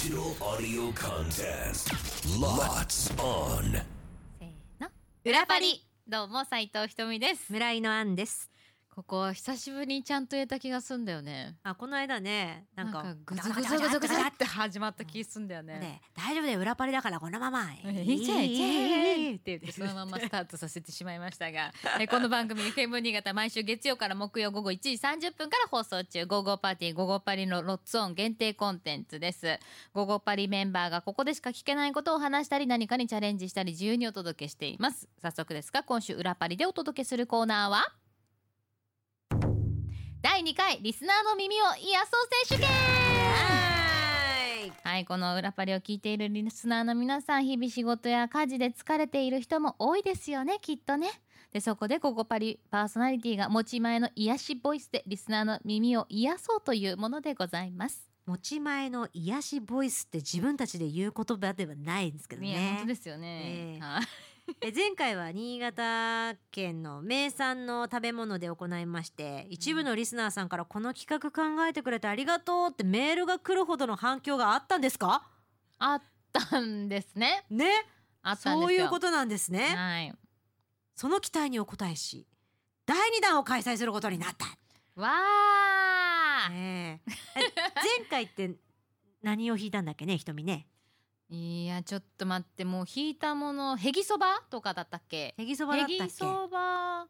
[0.00, 1.92] Digital audio contest.
[2.40, 3.82] Lots on.
[4.38, 4.88] せーの
[5.26, 8.49] 裏パリどうも斉藤ひとみです村井のあんです。
[8.94, 17.70] ここ久しぶりにちゃんと言えた気がすんだよねあ、この間ね、なんか、グズグズグズグズって始まった気すんだよねね、大丈夫だよ、裏パリだからこのまま。
[17.72, 29.58] いいじゃんいいじゃんって言ってそのままスタートさせてしまいましたがえこの番組 FM 新潟毎週月曜から木曜午後1時30分から放送中「午後パーティー午後パリ」のロッツオン限定コンテンツです
[29.92, 37.92] 午後パリメンバーがここでしか聞けないことを話したり何かにチャレンジしたり自由にお届けしています早速ですが今週裏パリでお届けするコーナーは
[40.22, 42.74] 第2回リスナーの耳を癒そう選手権は
[44.82, 51.08] はいこの裏パリを聞いているリスナーの皆さん日々仕事や家事で疲れている人も多いですよねきっとね
[51.52, 58.06] でそこで「ここパリ」パーソナリティが持ち前の癒しボイスでリスナーの耳を癒そうというものでございます。
[58.26, 62.94] 持ち前の癒しボイスって自分たちで言う言葉ではないんですけどいや本当ね。
[62.94, 63.42] ですよね。
[63.44, 64.02] ええはい
[64.60, 75.26] え前回は新潟県の名産の食べ物で行いまして一部のリスナーさんからこの企画考えてくれてありがとうってメールが来るほどの反響があったんですか？
[75.78, 77.44] あったんですね。
[77.50, 77.70] ね？
[78.22, 78.62] あったんですよ。
[78.62, 79.64] そういうことなんですね。
[79.74, 80.14] はい。
[80.94, 82.26] その期待にお応えし
[82.84, 84.46] 第2弾を開催することになった。
[85.00, 86.52] わー。
[86.52, 87.02] ね
[87.36, 87.42] ええ
[87.98, 88.56] 前回って
[89.22, 90.66] 何を弾いたんだっけね瞳ね
[91.32, 95.34] いやちょっと待ってもう引いたものへぎそばとかだったっけ？
[95.38, 95.94] へぎそばだったっけ？
[95.94, 97.06] へぎそば。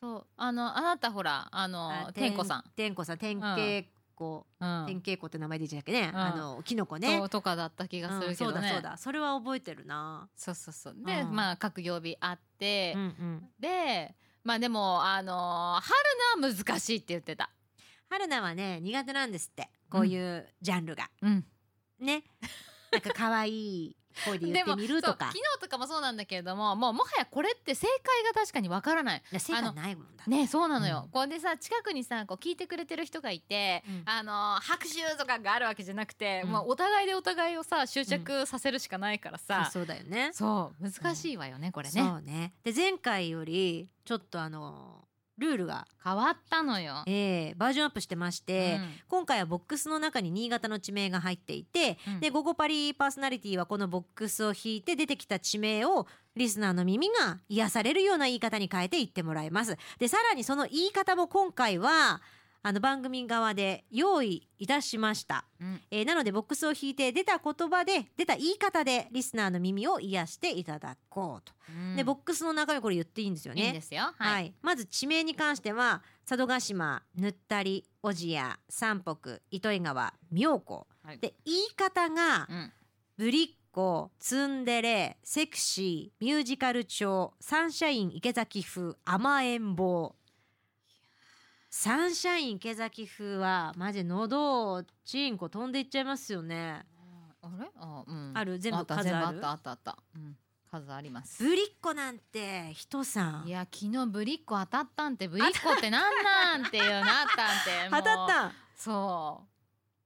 [0.00, 0.26] そう。
[0.36, 3.18] あのあなたほらあのあ天子さん、天子さん。
[3.18, 3.84] 天稽
[4.18, 4.86] 古、うん。
[4.88, 6.20] 天稽古って名前で言っちゃったっけね、うん。
[6.20, 7.20] あのキノコね。
[7.20, 8.96] ととかだった気がするけどね、うんそうだそうだ。
[8.96, 10.28] それは覚えてるな。
[10.34, 10.96] そうそうそう。
[11.06, 11.32] で、うん。
[11.32, 13.48] まあ各曜日あって、うんうん。
[13.60, 15.94] でまあでもあの春
[16.42, 17.50] 菜は難しいって言ってた。
[18.10, 19.70] 春菜はね苦手なんですって。
[19.88, 21.44] こういうジャンルが、うん。
[22.00, 22.24] ね
[22.92, 25.32] なんか可愛い声で言ってみるとか。
[25.32, 29.18] 昨日とかもそうなんだけれどももうもはやこれって正解が確かにわからない。
[29.18, 31.10] いや正解ないもんだねそうなのよ、うん。
[31.10, 34.02] これでさ近くにさこう聞いてくれてる人がいて、うん。
[34.04, 36.52] あの拍手とかがあるわけじゃなくて、うん。
[36.52, 40.30] まあお互いでお互いをさ執着させるしかないからさ、そうだよね。
[40.34, 42.00] そう難しいわよね、これね。
[42.02, 42.52] そうね。
[42.64, 48.88] で前回よりちょっとあのルールが、変わったのよ、えーバージョンアップしてまして、うん。
[49.08, 52.20] 今回はボックスの中に新潟の地名が入っていて、うん。
[52.20, 59.76] で「午後パリ」パーソナリティはこのボックスを引いて出てきた地名をリスナーの耳が癒されるような言い方に変えて言ってもらいます。
[59.98, 62.20] でさらにその言い方も今回は
[62.64, 65.44] あの番組側で用意いたしました。
[65.60, 65.80] うん。
[65.90, 71.52] えーなのでボックスを引いて出た言葉で出た言い方でリスナーの耳を癒していただこうと。
[71.68, 71.96] うん。
[71.96, 73.62] でボックスの中身これ言っていいんですよね。
[73.64, 74.14] いいんですよ。
[74.16, 80.86] はい、はい、まず地名に関しては佐渡島ぬったり小千谷山北糸魚川妙高。
[81.02, 81.18] はい。
[81.18, 82.72] で言い方がうん。
[83.18, 90.14] ぶりっ子ツンデレセクシーミュージカル調サンシャイン池崎風甘えん坊
[91.74, 96.82] サンシャイン池崎風はマジ喉チンコ飛んでいっちゃいますよね。
[97.40, 97.66] あれ？
[97.80, 98.58] あ,、うん、ある？
[98.58, 100.36] 全部あった数あったあったあった、うん、
[100.70, 101.42] 数あります。
[101.42, 103.48] ぶりっ子なんて人さん。
[103.48, 105.28] いや昨日ブリッコ当たったんって。
[105.28, 107.88] ブリッコってなんなんっていうなったんって。
[107.90, 108.52] 当たったん？
[108.76, 109.48] そう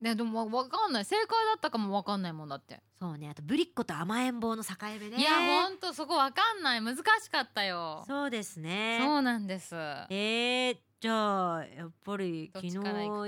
[0.00, 1.04] ねでもわかんない。
[1.04, 3.28] 正解だったかもわかんないもんだって、そうね。
[3.30, 5.16] あとぶりっ子と甘えん坊の境目ね。
[5.16, 5.30] いや
[5.64, 6.80] ほんとそこわかんない。
[6.80, 8.04] 難しかったよ。
[8.06, 8.98] そうですね。
[9.02, 9.74] そうなんです。
[9.74, 12.76] えー、じゃあやっぱり昨日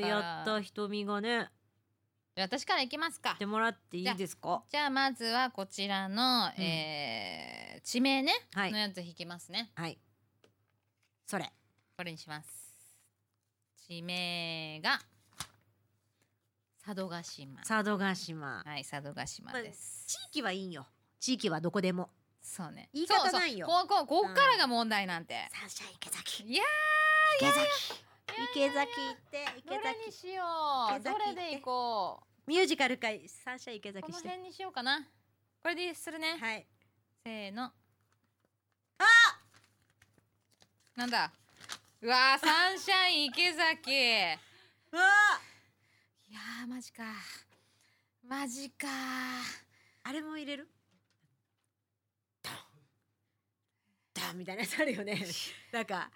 [0.06, 1.50] やった瞳がね。
[2.36, 3.34] じゃあ私からいきますか。
[3.38, 4.62] てもらっていいですか？
[4.70, 6.62] じゃあまずはこちらの、うん。
[6.62, 8.72] えー地名ね、はい。
[8.72, 9.70] のやつ引きますね。
[9.74, 9.98] はい。
[11.26, 11.50] それ。
[11.96, 12.48] これにします。
[13.88, 15.00] 地名が
[16.94, 17.62] 佐渡島。
[17.62, 18.62] 佐渡島。
[18.66, 20.88] はい佐渡島です、地域はいいんよ。
[21.20, 22.10] 地域はどこでも。
[22.42, 22.88] そうね。
[22.92, 23.68] 言い方ないよ。
[23.68, 26.42] そうこうこうこっからが問題なんて、サンシャイン池崎。
[26.42, 26.64] いや
[27.38, 27.60] 池崎。
[28.56, 29.98] 池崎行ってーど池崎。
[30.00, 30.44] れにしよ
[30.98, 31.00] う。
[31.00, 34.28] どれでいこミュージカル界サンシャイン池うこ崎して。
[34.28, 35.06] の辺にしようかな。
[35.62, 36.66] これでするね、はい。
[37.24, 37.64] せーの。
[37.66, 37.72] あ
[40.96, 41.30] なんだ？
[42.02, 43.92] うわーサンシャイン池崎
[46.30, 47.02] いやーマジか。
[48.24, 48.86] マジか
[50.04, 50.68] あれも入れる？
[52.40, 52.54] ダン。
[54.14, 55.26] ダンみたいなやつあるよね。
[55.72, 56.08] なんか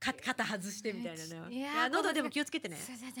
[0.00, 1.50] か肩外してみたいなの。
[1.50, 2.76] いやー喉でも気をつけてね。
[2.76, 3.20] すいませんち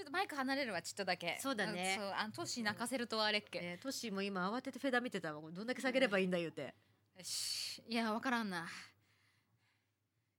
[0.00, 1.38] ょっとマイク離れるわちょっとだけ。
[1.40, 1.94] そうだね。
[1.94, 5.48] んそうあのトシ泣かせるとあれっけ、えー、トッシーも今慌ててフェダ見てたわ。
[5.52, 6.74] どんだけ下げればいいんだよって。
[7.16, 7.80] よし。
[7.86, 8.68] いやわからんな。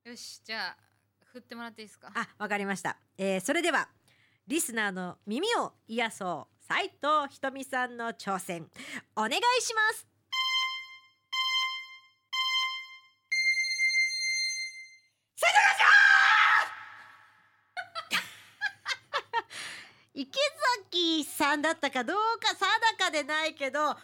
[0.03, 0.77] よしじゃあ
[1.23, 2.11] 振ってもらっていいですか？
[2.13, 3.89] あわかりました、えー、それでは
[4.47, 6.55] リスナーの耳を癒そう。
[6.67, 8.69] 斉藤ひとみさんの挑戦。
[9.15, 10.07] お願いします。
[20.13, 20.39] 池
[20.91, 22.65] 崎さんだったかどうか定
[22.97, 23.97] かでないけどこんな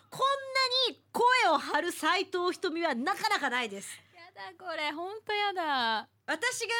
[0.89, 3.95] に声を張る斉藤ひとみはなかなかないです。
[4.15, 4.91] やだこれ。
[4.91, 6.09] ほんとやだ。
[6.25, 6.73] 私が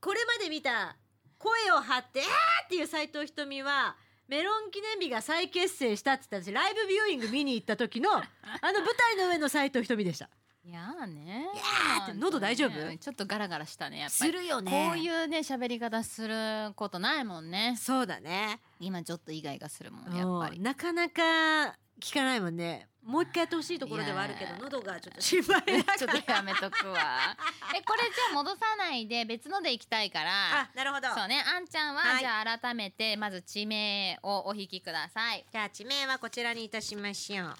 [0.00, 0.96] これまで見た
[1.38, 3.96] 声を張って「あー!」っていう斉藤ひとみは
[4.28, 10.28] メロン記念日が再結成したって言ったんですライブビューイング見に行った時のあの舞台の上の斉藤ひとみでした。
[10.64, 11.48] いやーね。
[11.54, 12.72] いやーって喉大丈夫？
[12.72, 12.98] ね。
[12.98, 14.32] ちょっとガラガラしたねやっぱり。
[14.32, 17.78] るよこういうね喋り方することないもんね。
[17.80, 18.60] そうだね。
[18.78, 20.58] 今ちょっとイガイガするもんやっぱり。
[20.58, 22.88] うんなかなか聞かないもんね。
[23.02, 25.96] もう一回やってほしいところではあるけど喉がちょっと心配だから。
[25.98, 27.36] ちょっとやめとくわ。
[27.74, 30.60] えこれじゃあ戻さないで別ので行きたいから。
[30.60, 31.08] あなるほど。
[31.14, 31.42] そうね。
[31.46, 32.18] あんちゃんは、はい。
[32.20, 35.46] じゃあ改めてまず地名をお引きください。
[35.50, 37.56] じゃあ地名はこちらにいたしましょう。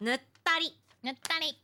[0.00, 0.74] ぬったり。
[1.02, 1.54] ぬったり。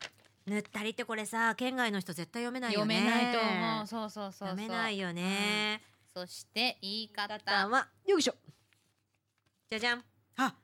[0.45, 3.87] ぬったりってこれさ県外の人絶対読めないよ読ねめないと思う。
[3.87, 4.49] そうそうそうそう。
[4.51, 7.39] 読めないよね、そして言い方。
[7.39, 8.35] 方はよいしょ。
[9.71, 10.05] じゃじゃん。
[10.37, 10.55] あ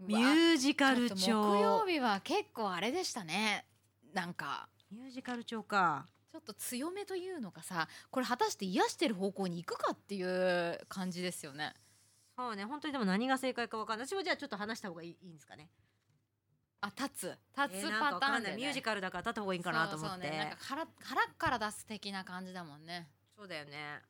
[0.00, 3.64] ミュージカルちょっと木曜調日は結構あれでしたね。
[4.12, 4.68] なんか。
[4.90, 6.06] ミュージカル調か。
[6.30, 11.74] ちょっと強めというのかさこれ果たして癒してる方向に行くかっていう感じですよね。
[12.36, 14.06] そうね本当にでも何が正解かわかんない。
[14.06, 15.70] 私もじゃあちょっと話した方がいいいいんですかね。
[16.82, 17.38] あ立つ。
[17.56, 18.56] 立つパターンで、ね。
[18.56, 20.14] ミュージカルだから立った方がいいかなと思って。
[20.14, 23.08] そうそうねなんか腹腹から出す的な感じだもんね。
[23.34, 24.02] そうだよね。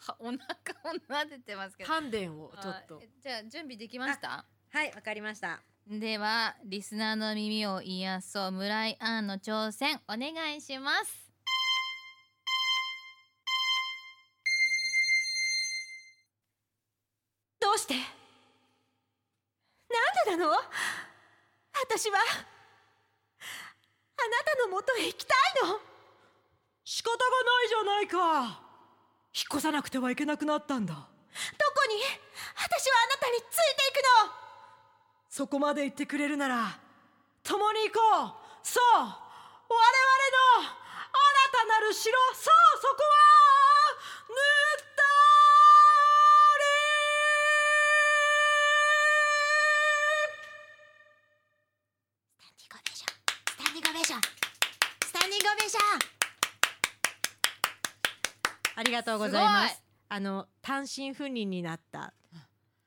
[0.00, 1.88] は お腹を撫でてますけど。
[1.88, 3.02] 丹田をちょっと。
[3.22, 4.44] じゃあ準備できました？
[4.74, 5.60] はいわかりました。
[5.86, 11.30] ではリスナーの耳を癒そう村井杏の挑戦お願いします。
[17.60, 17.94] どうして？
[17.94, 18.02] なん
[20.36, 20.56] でなの？
[21.80, 22.30] 私はあな
[24.44, 25.36] たの元へ行きたい
[25.68, 25.78] の。
[26.82, 27.26] 仕方がな
[27.62, 28.60] いじゃないか。
[29.36, 30.94] 引っ越さなくてはいけなくなったんだ。
[30.94, 31.06] どこ
[31.88, 31.94] に？
[32.56, 33.52] 私はあなたについて
[33.90, 34.43] いくの
[35.34, 36.78] そこまで言ってくれるなら
[37.42, 38.30] 共に行こう。
[38.62, 38.84] そう。
[38.94, 39.18] 我々の
[40.62, 40.70] 新
[41.50, 43.18] たなる城そうそこは
[44.30, 44.34] ぬ
[44.78, 45.02] った
[53.50, 54.20] スタンディングオベーション。
[55.04, 55.82] スタンディングオベーション。
[58.76, 59.74] ありがとうございます。
[59.74, 62.14] すあの単身赴任になった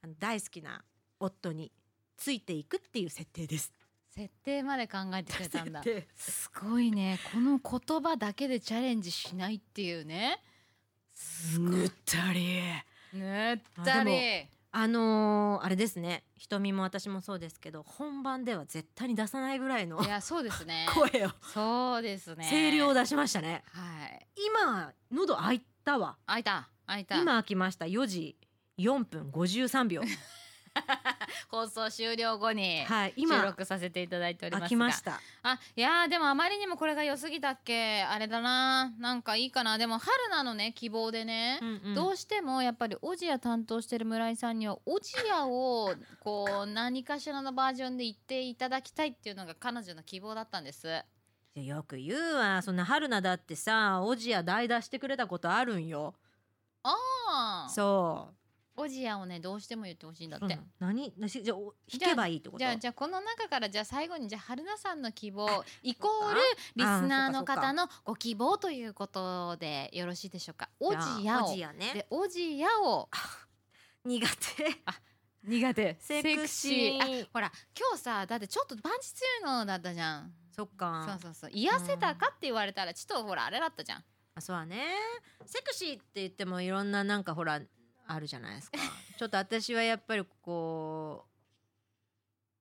[0.02, 0.86] あの大好きな
[1.20, 1.74] 夫に
[2.18, 3.72] ついていくっていう設定です。
[4.10, 5.84] 設定まで考えてくれたんだ。
[6.16, 7.20] すごいね。
[7.32, 10.42] この言葉だけでチャレンジしないっていうね。
[11.60, 12.62] ぬったり。
[13.14, 16.24] ぬったありあのーあれですね。
[16.36, 20.88] 瞳も私もそうですけど本番では絶対に出さないぐらいのいやそうですね。
[20.94, 21.32] 声を。
[21.54, 22.48] そうですね。
[22.50, 23.64] 声量を出しましたね。
[23.72, 24.28] はい。
[24.36, 26.18] 今喉開いたわ。
[26.26, 26.70] 開いた。
[26.86, 27.18] 開いた。
[27.18, 27.86] 今開きました。
[27.86, 28.38] 4時
[28.78, 30.02] 4分53秒
[31.50, 32.86] 放送終了後に
[33.18, 34.68] 収録させていただいておりますが。
[34.68, 35.20] 開きました。
[35.44, 38.04] あいやーでもあまりにもこれが良すぎたっけ？
[38.04, 38.92] あれだな。
[39.00, 39.78] なんかいいかな。
[39.78, 41.96] でも春菜のね希望でね、うんうん。
[41.96, 51.04] どうしてもやっぱりオジア担当してる村井さんにはオジアをこう何かしらのバージョンで言っていただきたいっていうのが彼女の希望だったんです。
[51.56, 52.62] いやよく言うわ。
[52.62, 56.14] そんな春菜だってさおじや代打してくれたことあるんよ。
[56.84, 56.96] あ
[57.66, 58.30] あそ
[58.78, 60.72] オジアをねどうしても言ってほしいんだっう、て、うん。
[60.80, 61.14] 何？
[61.18, 61.44] なし？
[61.44, 62.60] じゃあお弾けばいいってこと？
[62.60, 70.70] じゃあじゃあこの中からじゃあ最後にじゃあ春菜さんの希望イコールそリスナーの方のご希望ということでよろしいでしょうか？
[70.80, 71.52] オジじゃあアを。
[71.52, 71.92] おじやね。
[71.94, 73.10] でオジアを。
[74.06, 74.82] 苦手。
[75.44, 75.98] 苦手。
[76.00, 77.24] セクシー。
[77.24, 80.34] あほら今日さだってちょっとパンチ強いのだったじゃん。
[80.56, 81.06] そっか。
[81.08, 81.52] そうそうそう。
[81.52, 84.04] 癒せたかって言われたらちょっとほらあれだったじゃん。
[84.36, 84.94] あそうはね。
[85.46, 87.60] セクシーって言ってもいろんななんかほら
[88.08, 88.78] あるじゃないですか。
[89.18, 91.26] ちょっと私はやっぱりこ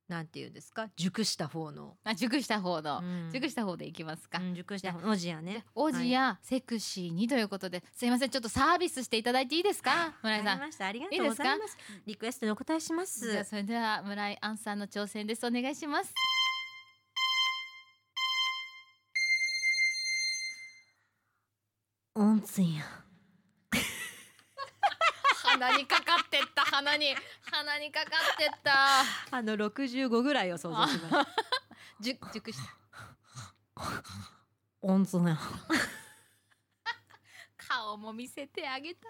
[0.08, 0.88] うなんていうんですか？
[0.96, 3.30] 熟した方の、あ熟した方の、うん。
[3.32, 5.08] 熟した方でいきますか、うん熟した方。
[5.10, 5.64] おじやね。
[5.74, 7.82] オジア、セクシーにということで。
[7.92, 8.30] すいません。
[8.30, 10.14] ちょっとサービスしていただいていいですか？
[10.22, 10.46] 村井さん。
[10.46, 10.86] わかりました。
[10.86, 11.76] ありがとうございます。
[12.06, 13.32] リクエストにお答えします。
[13.32, 15.44] じゃあそれでは村井杏さんの挑戦です。
[15.44, 16.14] お願いします。
[22.14, 22.84] 温泉や
[25.58, 27.14] 鼻にかかってった鼻に。
[27.50, 29.36] 鼻にかかってった。
[29.36, 31.30] あの65ぐらいを想像します。
[32.00, 33.82] じゅ熟した
[34.82, 35.38] 温泉や
[37.86, 39.08] 顔も見せてあげた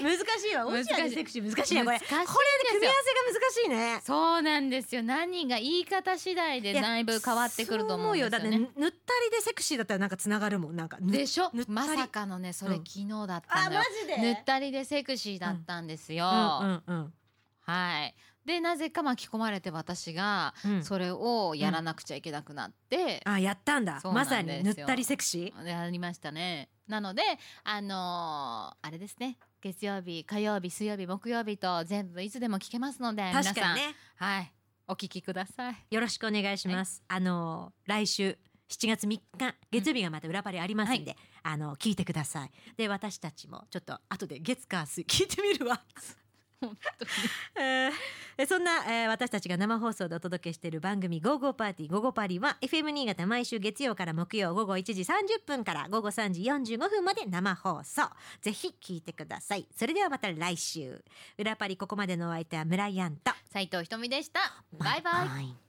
[0.00, 0.02] い。
[0.02, 0.66] 難しいわ。
[0.66, 4.00] オシアでセクシー難しいねこれこ組み合わせが難しいね。
[4.02, 5.02] そうなんですよ。
[5.02, 8.30] 何が言い方次第でだいぶ変わってくると思うんですよね。
[8.30, 10.76] だってぬったりでセクシーだったらなんかつながるもん。
[10.76, 11.50] なんかぬでしょ？
[11.68, 12.84] まさかのねそれうん。
[12.86, 14.16] 昨日だったあのよ、マジで？
[14.22, 16.68] ぬったりでセクシーだったんですよ、うん。
[16.68, 16.82] うん。
[16.86, 17.12] うん。
[17.60, 18.14] はい
[18.44, 20.84] でなぜか巻き込まれて私がうん。
[20.84, 24.00] それをやらなくちゃいけなくなって、あやったんだ。
[24.00, 24.54] そうなんまですよ。
[24.54, 25.66] さにぬったりセクシー。
[25.66, 26.68] やりましたね。
[26.86, 27.22] なので
[27.62, 29.38] あのーあれですね。
[29.62, 33.94] 月曜日火曜日水曜日木曜日と全部いつでも聞けますので皆さん確かにね。
[34.16, 34.52] はい
[34.86, 35.76] お聞きください。
[35.90, 38.36] よろしくお願いします、あの来週
[38.68, 39.22] 7月3日
[39.70, 42.50] 月曜日がまた裏パリありますんで、あの聞いてください。
[42.76, 45.80] で私たちもちょっと後で月火水聞いてみるわ。
[46.60, 47.10] 本当に
[48.46, 58.02] そんな、えー私たちが生放送でお届けしている番組「ゴーゴーパーティーゴーゴーパリ」は FM 新潟毎週月曜から木曜午後1時30分から午後3時45分まで生放送。
[58.40, 59.66] ぜひ聞いてください。
[59.76, 61.04] それではまた来週。
[61.38, 64.40] 裏パリここまでのお相手は村井アンと斉藤ひとみでした。
[64.72, 65.44] バイバイ。
[65.44, 65.63] イ